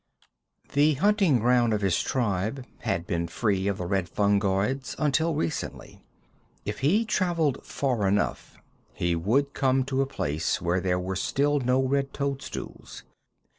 The 0.73 0.95
hunting 0.95 1.37
ground 1.37 1.75
of 1.75 1.81
his 1.81 2.01
tribe 2.01 2.65
had 2.79 3.05
been 3.05 3.27
free 3.27 3.67
of 3.67 3.77
the 3.77 3.85
red 3.85 4.09
fungoids 4.09 4.95
until 4.97 5.35
recently. 5.35 6.01
If 6.65 6.79
he 6.79 7.05
traveled 7.05 7.63
far 7.63 8.07
enough 8.07 8.57
he 8.95 9.15
would 9.15 9.53
come 9.53 9.83
to 9.83 10.01
a 10.01 10.07
place 10.07 10.59
where 10.59 10.81
there 10.81 10.99
were 10.99 11.15
still 11.15 11.59
no 11.59 11.83
red 11.83 12.13
toadstools. 12.15 13.03